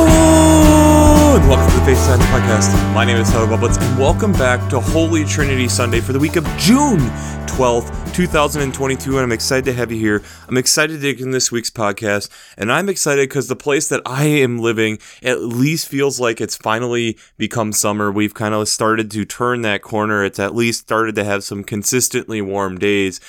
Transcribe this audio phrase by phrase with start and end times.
[0.00, 2.94] Hello and welcome to the Faith Science Podcast.
[2.94, 6.36] My name is Tyler Bublitz and welcome back to Holy Trinity Sunday for the week
[6.36, 7.00] of June
[7.48, 9.10] 12th, 2022.
[9.10, 10.22] And I'm excited to have you here.
[10.46, 12.28] I'm excited to begin this week's podcast.
[12.56, 16.56] And I'm excited because the place that I am living at least feels like it's
[16.56, 18.12] finally become summer.
[18.12, 20.24] We've kind of started to turn that corner.
[20.24, 23.20] It's at least started to have some consistently warm days.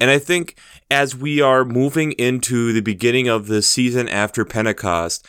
[0.00, 0.56] And I think
[0.90, 5.24] as we are moving into the beginning of the season after Pentecost,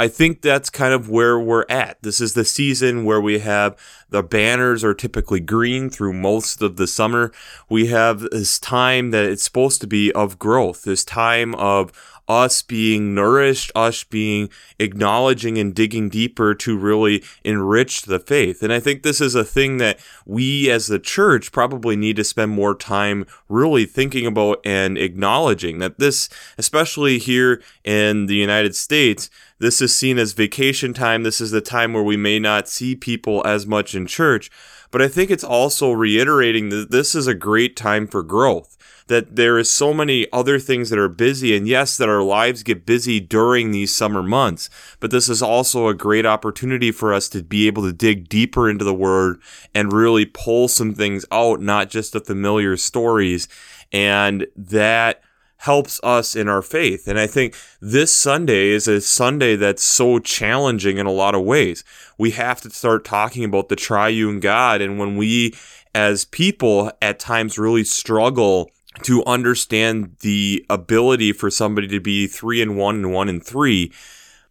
[0.00, 2.00] I think that's kind of where we're at.
[2.02, 3.76] This is the season where we have
[4.10, 7.32] the banners are typically green through most of the summer.
[7.68, 11.92] We have this time that it's supposed to be of growth, this time of
[12.28, 18.62] us being nourished, us being acknowledging and digging deeper to really enrich the faith.
[18.62, 22.24] And I think this is a thing that we as the church probably need to
[22.24, 26.28] spend more time really thinking about and acknowledging that this,
[26.58, 31.22] especially here in the United States, this is seen as vacation time.
[31.22, 34.50] This is the time where we may not see people as much in church.
[34.90, 38.78] But I think it's also reiterating that this is a great time for growth
[39.08, 42.62] that there is so many other things that are busy and yes that our lives
[42.62, 47.28] get busy during these summer months but this is also a great opportunity for us
[47.28, 49.40] to be able to dig deeper into the word
[49.74, 53.48] and really pull some things out not just the familiar stories
[53.92, 55.22] and that
[55.58, 57.08] helps us in our faith.
[57.08, 61.44] And I think this Sunday is a Sunday that's so challenging in a lot of
[61.44, 61.84] ways.
[62.16, 64.80] We have to start talking about the triune God.
[64.80, 65.54] And when we,
[65.94, 68.70] as people, at times really struggle
[69.02, 73.92] to understand the ability for somebody to be three and one and one and three.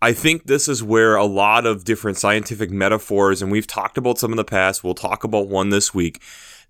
[0.02, 4.20] I think this is where a lot of different scientific metaphors, and we've talked about
[4.20, 6.22] some in the past, we'll talk about one this week,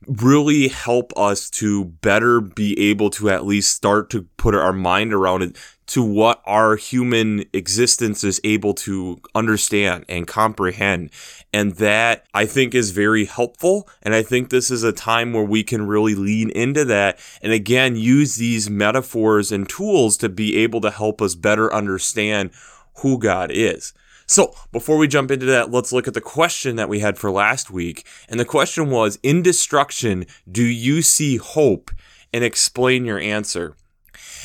[0.06, 5.14] really help us to better be able to at least start to put our mind
[5.14, 11.10] around it to what our human existence is able to understand and comprehend.
[11.54, 13.88] And that I think is very helpful.
[14.04, 17.54] And I think this is a time where we can really lean into that and
[17.54, 22.52] again use these metaphors and tools to be able to help us better understand
[22.98, 23.94] who God is.
[24.28, 27.32] So, before we jump into that, let's look at the question that we had for
[27.32, 28.06] last week.
[28.28, 31.92] And the question was In destruction, do you see hope?
[32.34, 33.78] And explain your answer.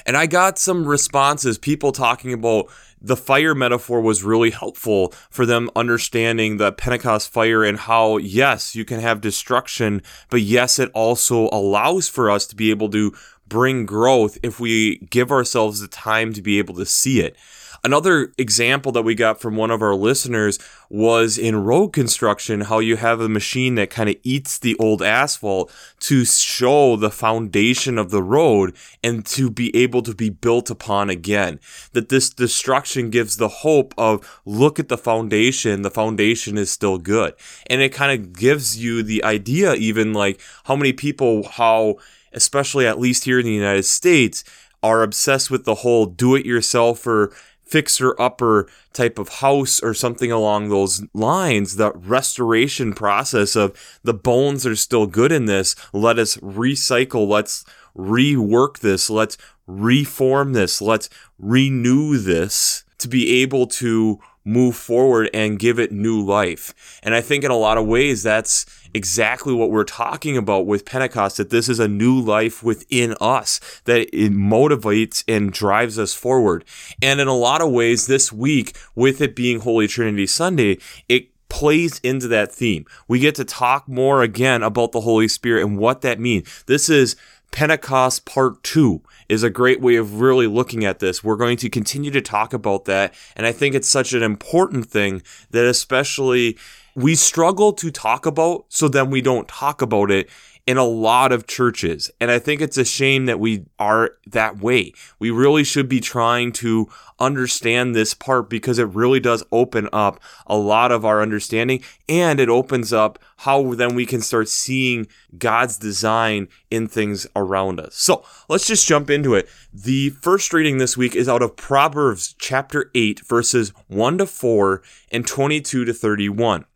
[0.06, 5.44] And I got some responses, people talking about the fire metaphor was really helpful for
[5.44, 10.00] them understanding the Pentecost fire and how, yes, you can have destruction,
[10.30, 13.12] but yes, it also allows for us to be able to
[13.48, 17.36] bring growth if we give ourselves the time to be able to see it.
[17.84, 20.56] Another example that we got from one of our listeners
[20.88, 25.02] was in road construction, how you have a machine that kind of eats the old
[25.02, 30.70] asphalt to show the foundation of the road and to be able to be built
[30.70, 31.58] upon again.
[31.92, 36.98] That this destruction gives the hope of look at the foundation, the foundation is still
[36.98, 37.34] good.
[37.66, 41.96] And it kind of gives you the idea, even like how many people, how,
[42.32, 44.44] especially at least here in the United States,
[44.82, 47.32] are obsessed with the whole do it yourself or
[47.72, 53.74] fixer upper type of house or something along those lines, the restoration process of
[54.04, 55.74] the bones are still good in this.
[55.90, 57.26] Let us recycle.
[57.26, 57.64] Let's
[57.96, 59.08] rework this.
[59.08, 60.82] Let's reform this.
[60.82, 67.00] Let's renew this to be able to move forward and give it new life.
[67.02, 70.84] And I think in a lot of ways, that's exactly what we're talking about with
[70.84, 76.14] Pentecost that this is a new life within us, that it motivates and drives us
[76.14, 76.64] forward.
[77.00, 80.78] And in a lot of ways, this week, with it being Holy Trinity Sunday,
[81.08, 82.86] it plays into that theme.
[83.08, 86.64] We get to talk more again about the Holy Spirit and what that means.
[86.66, 87.14] This is
[87.52, 91.22] Pentecost Part 2 is a great way of really looking at this.
[91.22, 93.14] We're going to continue to talk about that.
[93.36, 96.58] And I think it's such an important thing that, especially,
[96.94, 100.28] we struggle to talk about, so then we don't talk about it
[100.66, 102.10] in a lot of churches.
[102.20, 104.92] And I think it's a shame that we are that way.
[105.18, 110.20] We really should be trying to understand this part because it really does open up
[110.46, 115.08] a lot of our understanding and it opens up how then we can start seeing
[115.36, 117.96] God's design in things around us.
[117.96, 119.48] So let's just jump into it.
[119.72, 124.82] The first reading this week is out of Proverbs chapter 8, verses 1 to 4
[125.10, 126.66] and 22 to 31.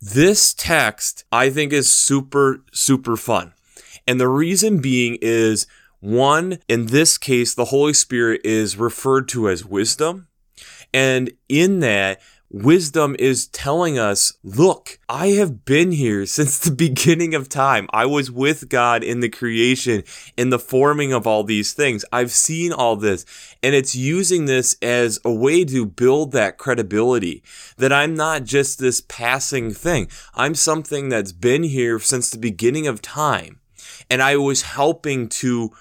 [0.00, 3.52] This text I think is super, super fun.
[4.06, 5.66] And the reason being is
[6.00, 10.28] one, in this case, the Holy Spirit is referred to as wisdom.
[10.94, 17.34] And in that, wisdom is telling us, look, I have been here since the beginning
[17.34, 17.88] of time.
[17.92, 20.02] I was with God in the creation,
[20.36, 22.04] in the forming of all these things.
[22.12, 23.24] I've seen all this.
[23.62, 27.42] And it's using this as a way to build that credibility
[27.76, 30.08] that I'm not just this passing thing.
[30.34, 33.60] I'm something that's been here since the beginning of time.
[34.10, 35.72] And I was helping to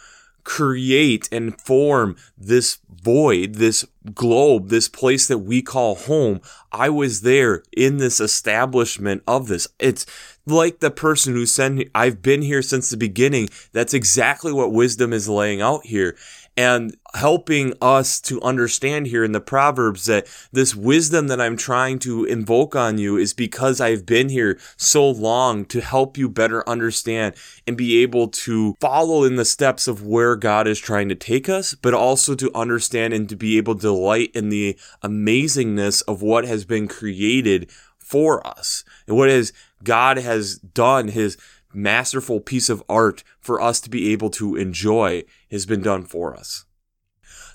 [0.48, 6.40] create and form this void, this globe, this place that we call home.
[6.72, 9.68] I was there in this establishment of this.
[9.78, 10.06] It's
[10.46, 13.50] like the person who said, I've been here since the beginning.
[13.74, 16.16] That's exactly what wisdom is laying out here
[16.58, 22.00] and helping us to understand here in the Proverbs that this wisdom that I'm trying
[22.00, 26.68] to invoke on you is because I've been here so long to help you better
[26.68, 27.36] understand
[27.68, 31.48] and be able to follow in the steps of where God is trying to take
[31.48, 36.24] us, but also to understand and to be able to delight in the amazingness of
[36.24, 37.70] what has been created
[38.00, 41.38] for us and what is God has done his
[41.78, 46.36] masterful piece of art for us to be able to enjoy has been done for
[46.36, 46.66] us.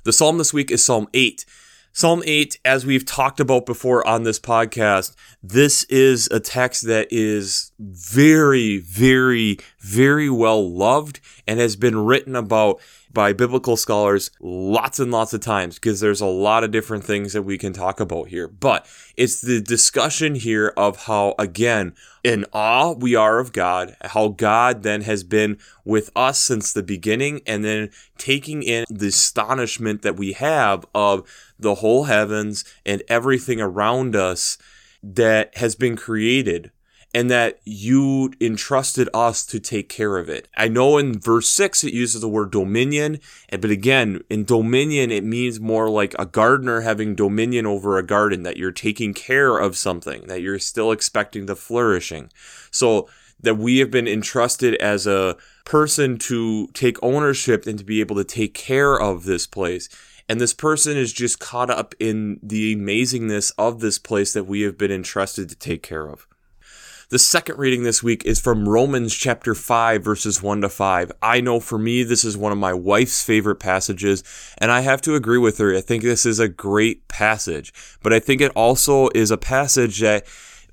[0.05, 1.45] The psalm this week is Psalm 8.
[1.95, 7.07] Psalm 8, as we've talked about before on this podcast, this is a text that
[7.11, 12.81] is very, very, very well loved and has been written about
[13.12, 17.32] by biblical scholars lots and lots of times because there's a lot of different things
[17.32, 18.49] that we can talk about here.
[18.49, 18.87] But
[19.17, 21.94] it's the discussion here of how, again,
[22.25, 26.82] in awe we are of God, how God then has been with us since the
[26.82, 33.03] beginning, and then taking in the astonishment that we have of the whole heavens and
[33.08, 34.58] everything around us
[35.03, 36.70] that has been created
[37.14, 40.49] and that you entrusted us to take care of it.
[40.56, 43.20] I know in verse 6 it uses the word dominion,
[43.50, 48.43] but again, in dominion it means more like a gardener having dominion over a garden,
[48.44, 52.31] that you're taking care of something, that you're still expecting the flourishing.
[52.70, 53.09] So
[53.41, 58.17] that we have been entrusted as a person to take ownership and to be able
[58.17, 59.88] to take care of this place.
[60.29, 64.62] And this person is just caught up in the amazingness of this place that we
[64.62, 66.26] have been entrusted to take care of.
[67.12, 71.12] The second reading this week is from Romans chapter 5, verses 1 to 5.
[71.20, 74.25] I know for me, this is one of my wife's favorite passages,
[74.56, 75.76] and I have to agree with her.
[75.76, 80.00] I think this is a great passage, but I think it also is a passage
[80.00, 80.25] that,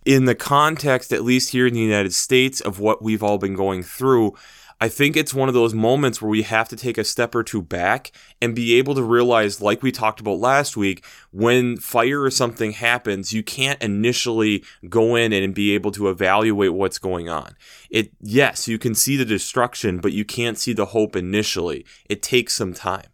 [0.05, 3.53] in the context, at least here in the United States, of what we've all been
[3.53, 4.33] going through,
[4.81, 7.43] I think it's one of those moments where we have to take a step or
[7.43, 12.21] two back and be able to realize, like we talked about last week, when fire
[12.21, 17.27] or something happens, you can't initially go in and be able to evaluate what's going
[17.27, 17.57] on.
[17.89, 21.85] It, yes, you can see the destruction, but you can't see the hope initially.
[22.09, 23.07] It takes some time.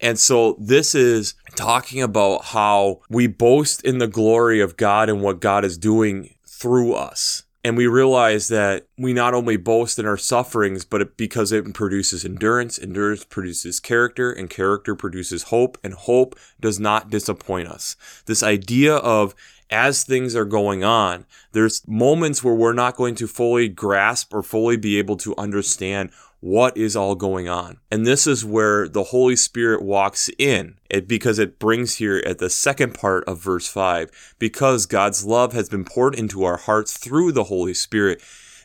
[0.00, 5.20] And so this is talking about how we boast in the glory of God and
[5.20, 10.06] what God is doing through us and we realize that we not only boast in
[10.06, 15.78] our sufferings, but it, because it produces endurance, endurance produces character, and character produces hope,
[15.84, 17.94] and hope does not disappoint us.
[18.26, 19.34] This idea of
[19.70, 24.42] as things are going on, there's moments where we're not going to fully grasp or
[24.42, 26.10] fully be able to understand
[26.42, 27.78] what is all going on.
[27.88, 32.38] And this is where the Holy Spirit walks in it, because it brings here at
[32.38, 36.98] the second part of verse 5 because God's love has been poured into our hearts
[36.98, 38.20] through the Holy Spirit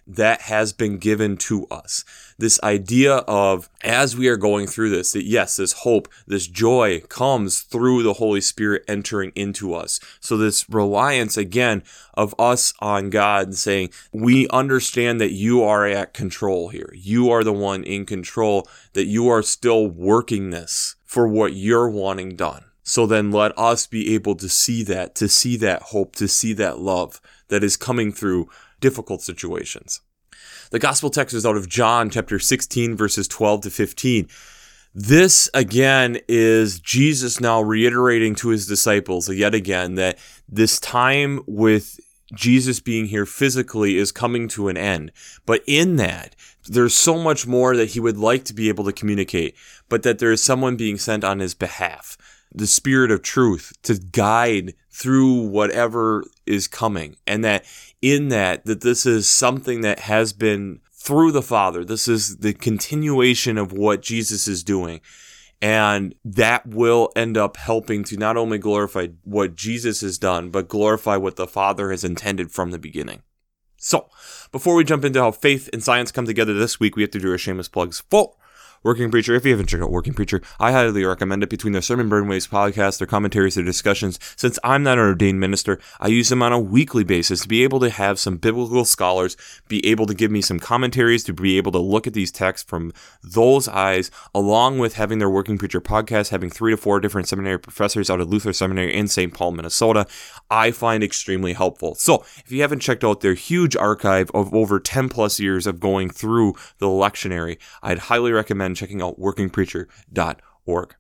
[0.07, 2.03] that has been given to us.
[2.39, 7.01] This idea of as we are going through this, that yes, this hope, this joy
[7.10, 10.00] comes through the Holy Spirit entering into us.
[10.19, 15.88] So this reliance again of us on God and saying, we understand that you are
[15.88, 16.94] at control here.
[16.96, 21.89] You are the one in control, that you are still working this for what you're
[21.89, 22.65] wanting done.
[22.84, 26.53] So then let us be able to see that, to see that hope, to see
[26.53, 28.48] that love that is coming through
[28.79, 30.01] difficult situations.
[30.69, 34.27] The gospel text is out of John chapter 16, verses 12 to 15.
[34.93, 40.17] This again is Jesus now reiterating to his disciples yet again that
[40.50, 42.00] this time with
[42.33, 45.13] Jesus being here physically is coming to an end.
[45.45, 46.36] But in that,
[46.67, 49.55] there's so much more that he would like to be able to communicate,
[49.88, 52.17] but that there is someone being sent on his behalf
[52.54, 57.16] the spirit of truth to guide through whatever is coming.
[57.25, 57.66] And that
[58.01, 61.86] in that that this is something that has been through the father.
[61.86, 65.01] This is the continuation of what jesus is doing.
[65.60, 70.68] And that will end up helping to not only glorify what jesus has done but
[70.68, 73.24] glorify what the father has intended from the beginning.
[73.77, 74.10] So
[74.51, 77.20] before we jump into how faith and science come together this week we have to
[77.20, 78.04] do our shameless plugs.
[78.10, 78.36] For
[78.84, 79.36] Working Preacher.
[79.36, 81.50] If you haven't checked out Working Preacher, I highly recommend it.
[81.50, 85.79] Between their Sermon Brainwaves podcast, their commentaries, their discussions, since I'm not an ordained minister,
[86.00, 89.38] I use them on a weekly basis to be able to have some biblical scholars
[89.67, 92.67] be able to give me some commentaries, to be able to look at these texts
[92.67, 92.91] from
[93.24, 97.60] those eyes, along with having their Working Preacher podcast, having three to four different seminary
[97.60, 99.34] professors out of Luther Seminary in St.
[99.34, 100.05] Paul, Minnesota,
[100.50, 101.96] I find extremely helpful.
[101.96, 105.79] So if you haven't checked out their huge archive of over 10 plus years of
[105.79, 108.31] going through the lectionary, I'd highly
[108.67, 110.95] recommend checking out workingpreacher.org.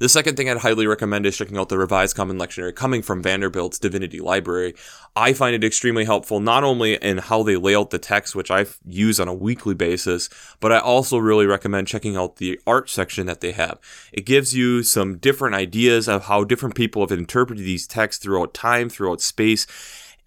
[0.00, 3.22] The second thing I'd highly recommend is checking out the Revised Common Lectionary coming from
[3.22, 4.74] Vanderbilt's Divinity Library.
[5.14, 8.50] I find it extremely helpful not only in how they lay out the text, which
[8.50, 12.90] I use on a weekly basis, but I also really recommend checking out the art
[12.90, 13.78] section that they have.
[14.12, 18.54] It gives you some different ideas of how different people have interpreted these texts throughout
[18.54, 19.64] time, throughout space,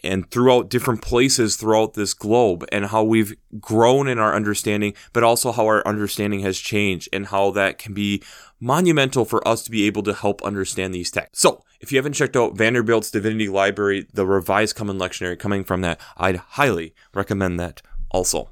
[0.04, 5.24] and throughout different places throughout this globe and how we've grown in our understanding, but
[5.24, 8.22] also how our understanding has changed and how that can be
[8.60, 11.42] monumental for us to be able to help understand these texts.
[11.42, 15.82] So, if you haven't checked out Vanderbilt's Divinity Library, the Revised Common Lectionary coming from
[15.82, 17.82] that, I'd highly recommend that
[18.12, 18.52] also.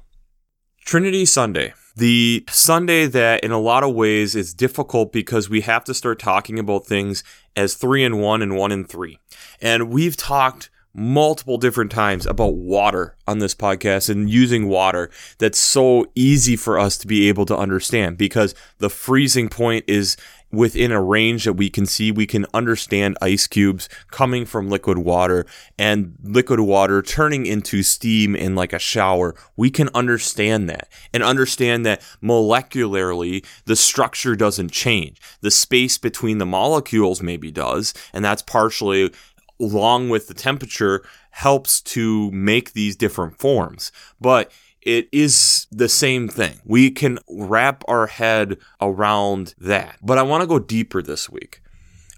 [0.84, 1.74] Trinity Sunday.
[1.96, 6.18] The Sunday that, in a lot of ways, is difficult because we have to start
[6.18, 7.22] talking about things
[7.54, 9.18] as three and one and one and three.
[9.60, 15.58] And we've talked multiple different times about water on this podcast and using water that's
[15.58, 20.16] so easy for us to be able to understand because the freezing point is
[20.52, 22.10] within a range that we can see.
[22.10, 25.46] We can understand ice cubes coming from liquid water
[25.78, 29.34] and liquid water turning into steam in like a shower.
[29.56, 35.20] We can understand that and understand that molecularly the structure doesn't change.
[35.40, 39.12] The space between the molecules maybe does and that's partially
[39.60, 43.92] along with the temperature helps to make these different forms.
[44.20, 44.50] But
[44.82, 46.60] it is the same thing.
[46.64, 49.98] We can wrap our head around that.
[50.02, 51.60] But I want to go deeper this week.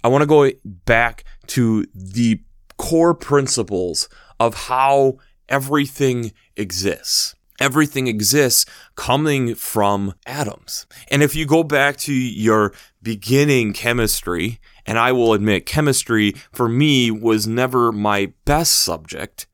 [0.04, 2.40] I want to go back to the
[2.76, 4.08] core principles
[4.40, 5.18] of how
[5.48, 7.34] everything exists.
[7.60, 8.64] Everything exists
[8.96, 10.86] coming from atoms.
[11.10, 12.72] And if you go back to your
[13.02, 19.46] beginning chemistry, and I will admit, chemistry for me was never my best subject.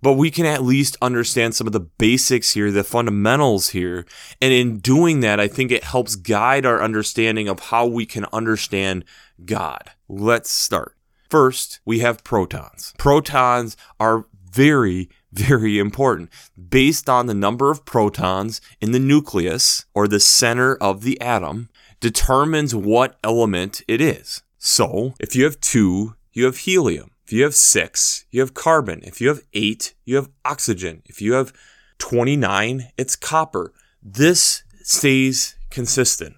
[0.00, 4.06] But we can at least understand some of the basics here, the fundamentals here.
[4.40, 8.24] And in doing that, I think it helps guide our understanding of how we can
[8.32, 9.04] understand
[9.44, 9.90] God.
[10.08, 10.94] Let's start.
[11.28, 12.94] First, we have protons.
[12.96, 16.30] Protons are very, very important.
[16.70, 21.68] Based on the number of protons in the nucleus or the center of the atom,
[22.00, 24.42] determines what element it is.
[24.58, 27.12] So if you have two, you have helium.
[27.24, 29.00] If you have six, you have carbon.
[29.04, 31.02] If you have eight, you have oxygen.
[31.06, 31.52] If you have
[31.98, 33.72] 29, it's copper.
[34.02, 36.36] This stays consistent.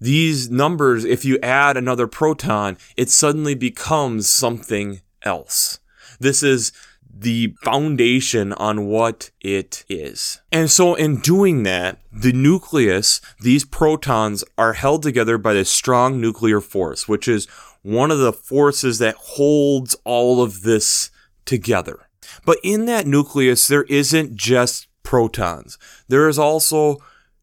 [0.00, 5.78] These numbers, if you add another proton, it suddenly becomes something else.
[6.18, 6.72] This is
[7.14, 10.40] the foundation on what it is.
[10.50, 16.20] And so, in doing that, the nucleus, these protons are held together by this strong
[16.20, 17.46] nuclear force, which is
[17.82, 21.10] one of the forces that holds all of this
[21.44, 22.08] together.
[22.46, 25.78] But in that nucleus, there isn't just protons.
[26.08, 26.98] There is also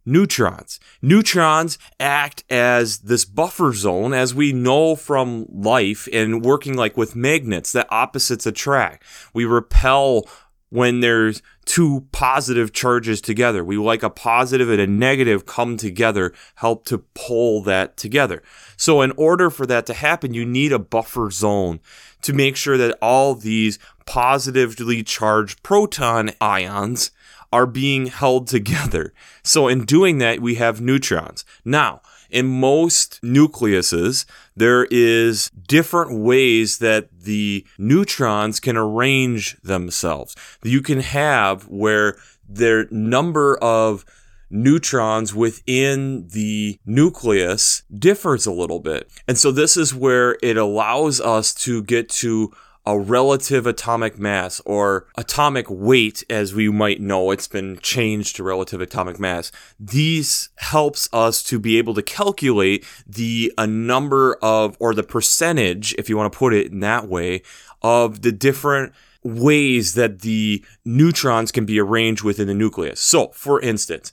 [0.09, 0.79] neutrons.
[1.01, 7.15] Neutrons act as this buffer zone, as we know from life and working like with
[7.15, 9.03] magnets that opposites attract.
[9.33, 10.27] We repel
[10.69, 13.63] when there's two positive charges together.
[13.63, 18.43] We like a positive and a negative come together, help to pull that together.
[18.77, 21.79] So in order for that to happen, you need a buffer zone
[22.21, 27.11] to make sure that all these positively charged proton ions
[27.51, 29.13] are being held together.
[29.41, 31.43] So in doing that, we have neutrons.
[31.65, 34.25] Now, in most nucleuses,
[34.55, 40.35] there is different ways that the neutrons can arrange themselves.
[40.61, 44.05] You can have where their number of
[44.49, 49.09] neutrons within the nucleus differs a little bit.
[49.27, 52.51] And so this is where it allows us to get to
[52.89, 58.43] a relative atomic mass or atomic weight as we might know it's been changed to
[58.43, 59.51] relative atomic mass.
[59.79, 65.93] These helps us to be able to calculate the a number of or the percentage
[65.99, 67.43] if you want to put it in that way
[67.83, 68.91] of the different
[69.21, 72.99] ways that the neutrons can be arranged within the nucleus.
[72.99, 74.11] So for instance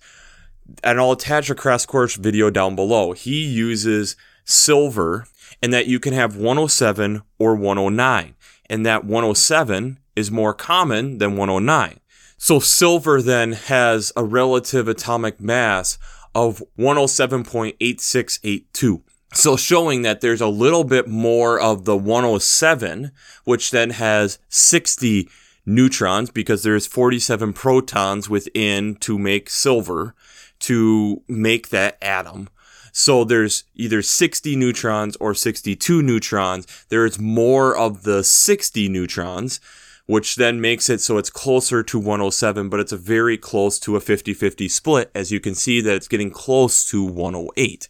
[0.85, 5.25] and I'll attach a crash course video down below he uses silver
[5.63, 8.35] and that you can have 107 or 109
[8.69, 11.99] and that 107 is more common than 109.
[12.39, 15.99] So silver then has a relative atomic mass
[16.35, 19.03] of 107.8682.
[19.33, 23.11] So showing that there's a little bit more of the 107,
[23.45, 25.29] which then has 60
[25.65, 30.15] neutrons because there's 47 protons within to make silver
[30.61, 32.49] to make that atom.
[32.99, 36.67] So there's either 60 neutrons or 62 neutrons.
[36.89, 39.61] There's more of the 60 neutrons,
[40.07, 43.97] which then makes it so it's closer to 107, but it's a very close to
[43.97, 45.11] a 50-50 split.
[45.15, 47.87] As you can see that it's getting close to 108.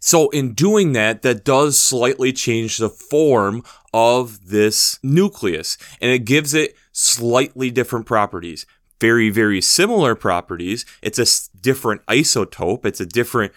[0.00, 3.62] So in doing that, that does slightly change the form
[3.94, 8.66] of this nucleus and it gives it slightly different properties.
[9.00, 10.84] Very, very similar properties.
[11.02, 12.84] It's a different isotope.
[12.84, 13.52] It's a different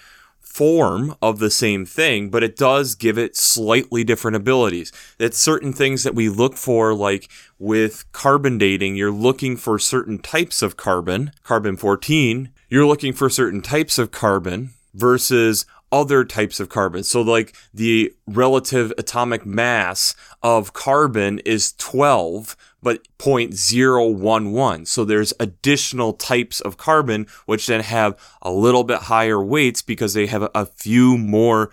[0.52, 4.92] form of the same thing, but it does give it slightly different abilities.
[5.18, 10.20] It's certain things that we look for, like with carbon dating, you're looking for certain
[10.20, 16.60] types of carbon, carbon 14, you're looking for certain types of carbon versus other types
[16.60, 17.04] of carbon.
[17.04, 24.88] So, like the relative atomic mass of carbon is 12, but 0.011.
[24.88, 30.14] So, there's additional types of carbon which then have a little bit higher weights because
[30.14, 31.72] they have a few more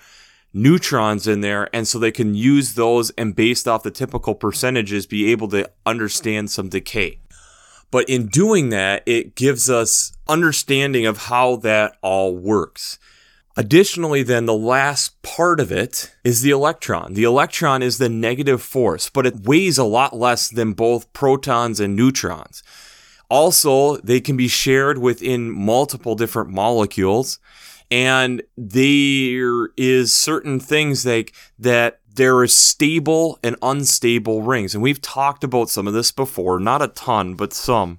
[0.52, 1.68] neutrons in there.
[1.74, 5.70] And so they can use those and, based off the typical percentages, be able to
[5.86, 7.20] understand some decay.
[7.90, 12.98] But in doing that, it gives us understanding of how that all works.
[13.58, 17.14] Additionally, then the last part of it is the electron.
[17.14, 21.80] The electron is the negative force, but it weighs a lot less than both protons
[21.80, 22.62] and neutrons.
[23.28, 27.40] Also, they can be shared within multiple different molecules.
[27.90, 34.72] And there is certain things like that there is stable and unstable rings.
[34.72, 37.98] And we've talked about some of this before, not a ton, but some,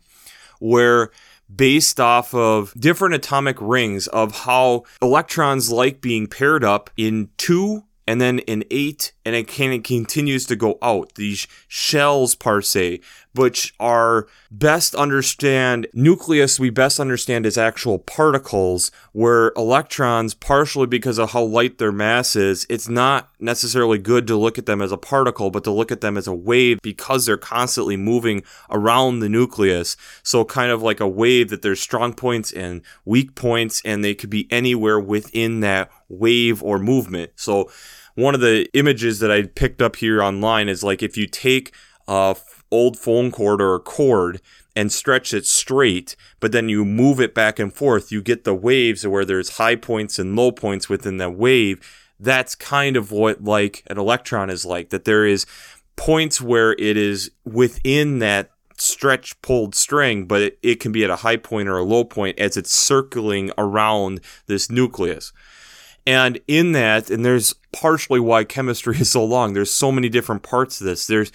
[0.59, 1.11] where
[1.53, 7.83] based off of different atomic rings of how electrons like being paired up in two
[8.09, 11.13] and then in eight, and it can, it continues to go out.
[11.13, 13.01] These shells, per se,
[13.35, 21.17] which are best understand nucleus we best understand as actual particles where electrons partially because
[21.19, 24.91] of how light their mass is it's not necessarily good to look at them as
[24.91, 29.19] a particle but to look at them as a wave because they're constantly moving around
[29.19, 29.95] the nucleus.
[30.23, 34.15] So kind of like a wave that there's strong points and weak points and they
[34.15, 37.31] could be anywhere within that wave or movement.
[37.35, 37.69] So
[38.15, 41.73] one of the images that I picked up here online is like if you take
[42.07, 42.35] a
[42.71, 44.41] old phone cord or a cord
[44.75, 48.53] and stretch it straight, but then you move it back and forth, you get the
[48.53, 51.79] waves where there's high points and low points within that wave.
[52.19, 55.45] That's kind of what like an electron is like, that there is
[55.95, 61.09] points where it is within that stretch pulled string, but it, it can be at
[61.09, 65.33] a high point or a low point as it's circling around this nucleus.
[66.07, 70.43] And in that, and there's partially why chemistry is so long, there's so many different
[70.43, 71.05] parts to this.
[71.07, 71.31] There's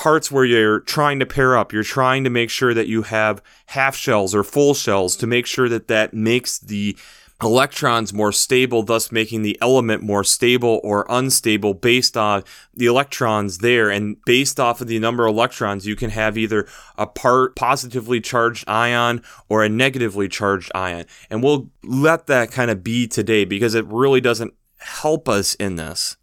[0.00, 1.74] parts where you're trying to pair up.
[1.74, 5.44] You're trying to make sure that you have half shells or full shells to make
[5.44, 6.96] sure that that makes the
[7.42, 13.58] electrons more stable thus making the element more stable or unstable based on the electrons
[13.58, 13.90] there.
[13.90, 18.22] And based off of the number of electrons you can have either a part positively
[18.22, 21.04] charged ion or a negatively charged ion.
[21.28, 25.76] And we'll let that kind of be today because it really doesn't help us in
[25.76, 26.16] this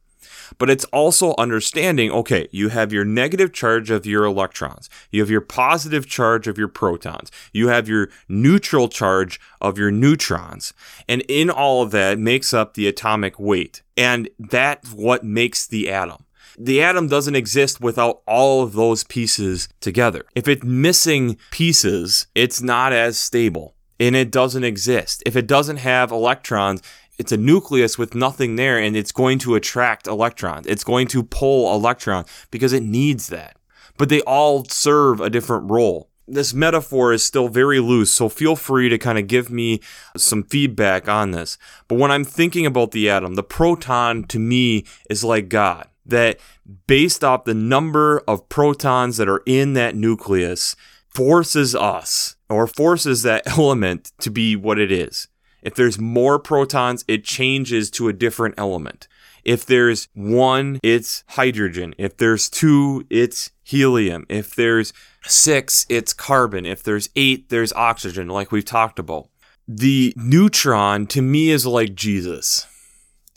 [0.57, 5.29] but it's also understanding okay, you have your negative charge of your electrons, you have
[5.29, 10.73] your positive charge of your protons, you have your neutral charge of your neutrons.
[11.07, 13.81] And in all of that makes up the atomic weight.
[13.95, 16.25] And that's what makes the atom.
[16.57, 20.25] The atom doesn't exist without all of those pieces together.
[20.35, 25.23] If it's missing pieces, it's not as stable and it doesn't exist.
[25.25, 26.81] If it doesn't have electrons,
[27.17, 30.67] it's a nucleus with nothing there and it's going to attract electrons.
[30.67, 33.57] It's going to pull electrons because it needs that.
[33.97, 36.09] But they all serve a different role.
[36.27, 39.79] This metaphor is still very loose, so feel free to kind of give me
[40.17, 41.57] some feedback on this.
[41.87, 45.87] But when I'm thinking about the atom, the proton to me is like God.
[46.05, 46.39] That
[46.85, 50.75] based off the number of protons that are in that nucleus,
[51.17, 55.27] forces us or forces that element to be what it is.
[55.67, 59.09] If there's more protons, it changes to a different element.
[59.43, 61.93] If there's one, it's hydrogen.
[61.97, 64.25] If there's two, it's helium.
[64.29, 64.93] If there's
[65.25, 66.65] six, it's carbon.
[66.65, 69.27] If there's eight, there's oxygen, like we've talked about.
[69.67, 72.65] The neutron to me is like Jesus.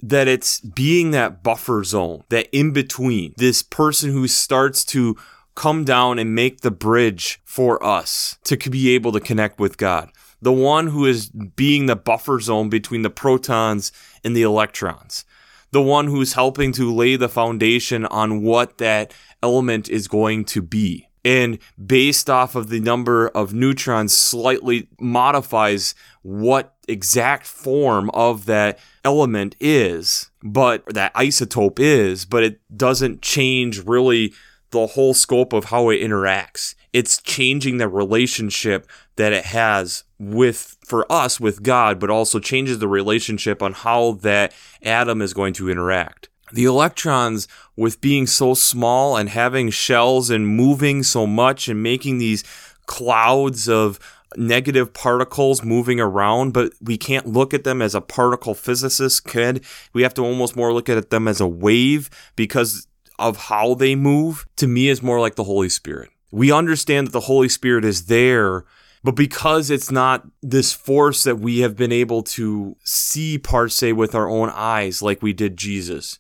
[0.01, 5.17] That it's being that buffer zone, that in between, this person who starts to
[5.57, 10.13] come down and make the bridge for us to be able to connect with God
[10.43, 13.93] the one who is being the buffer zone between the protons
[14.25, 15.25] and the electrons,
[15.71, 20.63] the one who's helping to lay the foundation on what that element is going to
[20.63, 21.07] be.
[21.25, 28.79] And based off of the number of neutrons, slightly modifies what exact form of that
[29.05, 34.33] element is, but that isotope is, but it doesn't change really
[34.71, 36.75] the whole scope of how it interacts.
[36.93, 42.79] It's changing the relationship that it has with, for us, with God, but also changes
[42.79, 46.29] the relationship on how that atom is going to interact.
[46.53, 52.19] The electrons, with being so small and having shells and moving so much and making
[52.19, 52.43] these
[52.87, 54.01] clouds of
[54.37, 59.65] negative particles moving around, but we can't look at them as a particle physicist could.
[59.93, 62.87] We have to almost more look at them as a wave because
[63.19, 64.47] of how they move.
[64.57, 66.11] To me, is more like the Holy Spirit.
[66.31, 68.65] We understand that the Holy Spirit is there,
[69.03, 73.95] but because it's not this force that we have been able to see per se
[73.95, 76.19] with our own eyes, like we did Jesus,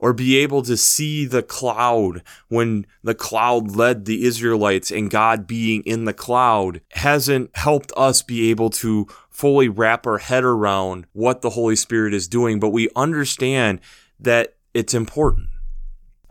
[0.00, 5.46] or be able to see the cloud when the cloud led the Israelites and God
[5.46, 11.06] being in the cloud hasn't helped us be able to fully wrap our head around
[11.12, 13.80] what the Holy Spirit is doing, but we understand
[14.18, 15.48] that it's important.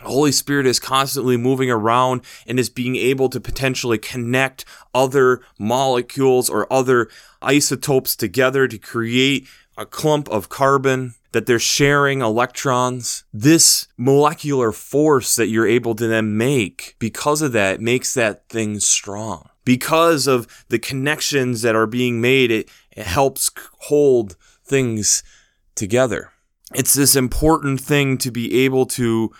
[0.05, 6.49] Holy Spirit is constantly moving around and is being able to potentially connect other molecules
[6.49, 7.09] or other
[7.41, 13.25] isotopes together to create a clump of carbon that they're sharing electrons.
[13.33, 18.79] This molecular force that you're able to then make because of that makes that thing
[18.79, 19.49] strong.
[19.65, 25.23] Because of the connections that are being made, it, it helps hold things
[25.75, 26.31] together.
[26.73, 29.31] It's this important thing to be able to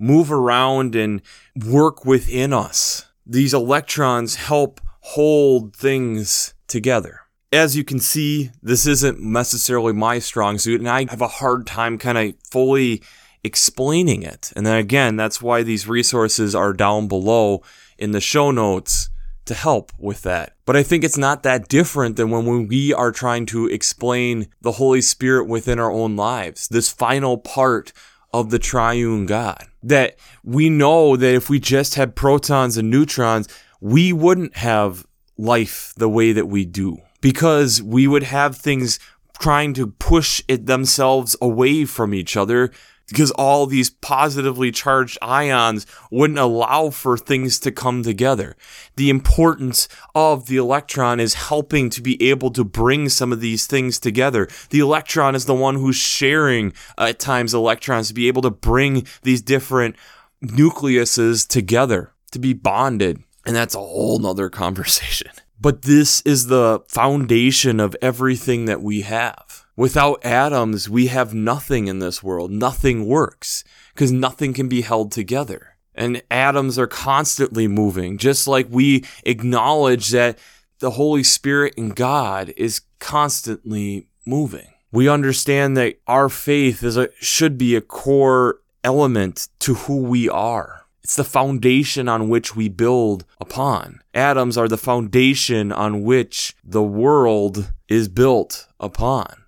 [0.00, 1.22] move around and
[1.64, 3.06] work within us.
[3.24, 7.20] These electrons help hold things together
[7.52, 11.66] as you can see, this isn't necessarily my strong suit, and I have a hard
[11.66, 13.02] time kind of fully
[13.42, 14.52] explaining it.
[14.54, 17.62] And then again, that's why these resources are down below
[17.98, 19.10] in the show notes
[19.46, 20.54] to help with that.
[20.64, 24.72] But I think it's not that different than when we are trying to explain the
[24.72, 27.92] Holy Spirit within our own lives, this final part
[28.32, 29.66] of the triune God.
[29.82, 33.48] That we know that if we just had protons and neutrons,
[33.80, 35.06] we wouldn't have
[35.38, 38.98] life the way that we do because we would have things
[39.40, 42.70] trying to push it themselves away from each other
[43.10, 48.56] because all these positively charged ions wouldn't allow for things to come together.
[48.96, 53.66] The importance of the electron is helping to be able to bring some of these
[53.66, 54.48] things together.
[54.70, 58.50] The electron is the one who's sharing uh, at times electrons to be able to
[58.50, 59.96] bring these different
[60.42, 63.22] nucleuses together to be bonded.
[63.44, 65.30] And that's a whole nother conversation.
[65.60, 69.49] But this is the foundation of everything that we have.
[69.76, 72.50] Without atoms, we have nothing in this world.
[72.50, 75.76] Nothing works because nothing can be held together.
[75.94, 80.38] And atoms are constantly moving, just like we acknowledge that
[80.78, 84.68] the Holy Spirit and God is constantly moving.
[84.92, 90.28] We understand that our faith is a, should be a core element to who we
[90.28, 90.84] are.
[91.02, 94.00] It's the foundation on which we build upon.
[94.14, 99.39] Atoms are the foundation on which the world is built upon.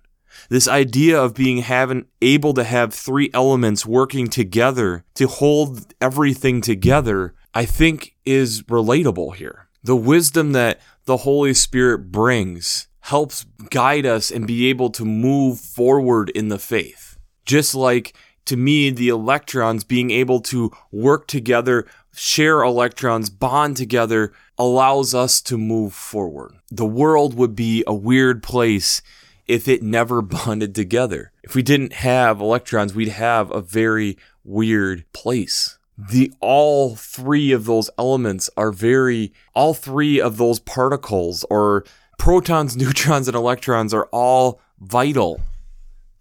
[0.53, 6.61] This idea of being having able to have three elements working together to hold everything
[6.61, 9.67] together, I think is relatable here.
[9.83, 15.59] The wisdom that the Holy Spirit brings helps guide us and be able to move
[15.59, 17.17] forward in the faith.
[17.47, 24.31] Just like to me, the electrons being able to work together, share electrons, bond together,
[24.59, 26.53] allows us to move forward.
[26.69, 29.01] The world would be a weird place
[29.47, 31.31] if it never bonded together.
[31.43, 35.77] If we didn't have electrons, we'd have a very weird place.
[35.97, 41.85] The all three of those elements are very, all three of those particles or
[42.17, 45.41] protons, neutrons, and electrons are all vital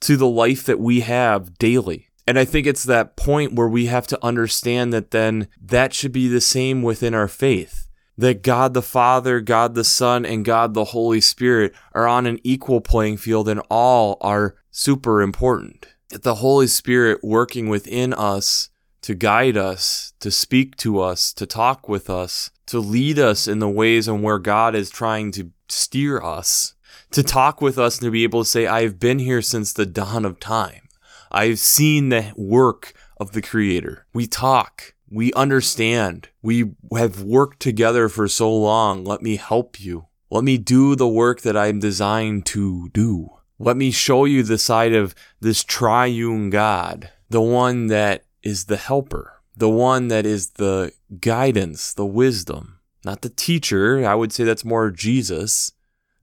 [0.01, 2.09] to the life that we have daily.
[2.27, 6.13] And I think it's that point where we have to understand that then that should
[6.13, 7.89] be the same within our faith.
[8.19, 12.39] That God the Father, God the Son, and God the Holy Spirit are on an
[12.45, 15.87] equal playing field and all are super important.
[16.11, 18.69] That the Holy Spirit working within us
[19.03, 23.59] to guide us, to speak to us, to talk with us, to lead us in
[23.59, 26.75] the ways and where God is trying to steer us,
[27.11, 29.87] to talk with us and to be able to say, I've been here since the
[29.87, 30.89] dawn of time.
[31.31, 34.07] I've seen the work of the Creator.
[34.13, 34.95] We talk.
[35.13, 36.31] We understand.
[36.41, 39.05] We have worked together for so long.
[39.05, 40.07] Let me help you.
[40.31, 43.29] Let me do the work that I'm designed to do.
[43.59, 48.79] Let me show you the side of this triune God, the one that is the
[48.79, 54.07] helper, the one that is the guidance, the wisdom, not the teacher.
[54.07, 55.73] I would say that's more Jesus,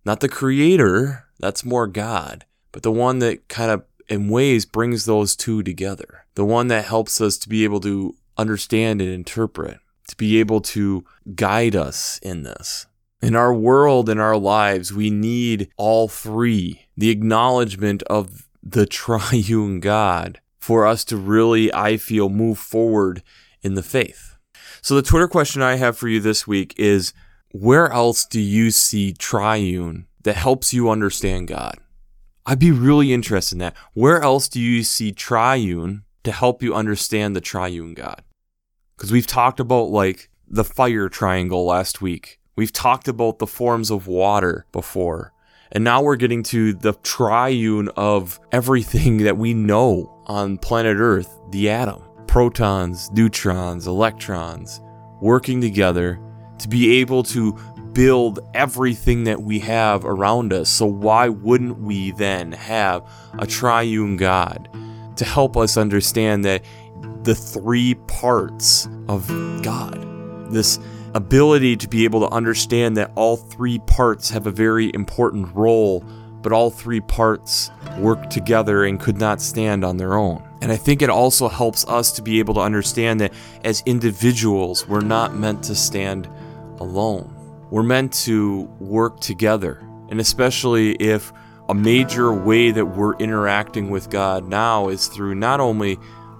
[0.03, 1.25] not the creator.
[1.39, 6.25] That's more God, but the one that kind of in ways brings those two together.
[6.33, 10.61] The one that helps us to be able to understand and interpret, to be able
[10.61, 12.87] to guide us in this.
[13.21, 19.79] In our world, in our lives, we need all three the acknowledgement of the triune
[19.79, 23.23] God for us to really, I feel, move forward
[23.61, 24.37] in the faith.
[24.81, 27.13] So, the Twitter question I have for you this week is
[27.51, 31.77] where else do you see triune that helps you understand God?
[32.45, 33.75] I'd be really interested in that.
[33.93, 38.21] Where else do you see triune to help you understand the triune God?
[38.99, 43.89] Because we've talked about like the fire triangle last week We've talked about the forms
[43.89, 45.31] of water before.
[45.71, 51.39] And now we're getting to the triune of everything that we know on planet Earth
[51.51, 52.03] the atom.
[52.27, 54.81] Protons, neutrons, electrons
[55.21, 56.19] working together
[56.57, 57.53] to be able to
[57.93, 60.67] build everything that we have around us.
[60.67, 64.67] So, why wouldn't we then have a triune God
[65.15, 66.65] to help us understand that
[67.23, 69.27] the three parts of
[69.61, 70.79] God, this
[71.15, 76.01] ability to be able to understand that all three parts have a very important role,
[76.41, 80.43] but all three parts work together and could not stand on their own.
[80.61, 84.87] And I think it also helps us to be able to understand that as individuals,
[84.87, 86.27] we're not meant to stand
[86.79, 87.35] alone.
[87.69, 89.85] We're meant to work together.
[90.09, 91.31] And especially if
[91.69, 95.99] a major way that we're interacting with God now is through not only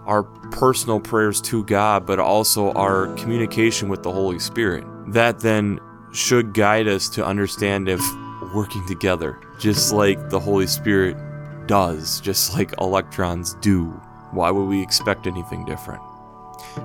[0.10, 4.84] our personal prayers to God, but also our communication with the Holy Spirit.
[5.06, 5.80] That then
[6.12, 8.02] should guide us to understand if
[8.56, 11.15] working together, just like the Holy Spirit
[11.67, 13.86] does, just like electrons do.
[14.32, 16.02] Why would we expect anything different?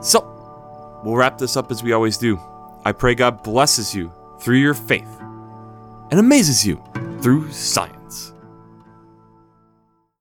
[0.03, 2.39] So, we'll wrap this up as we always do.
[2.85, 5.09] I pray God blesses you through your faith
[6.11, 6.83] and amazes you
[7.23, 8.34] through science.